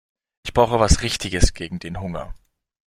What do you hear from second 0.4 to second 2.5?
Ich brauche was Richtiges gegen den Hunger.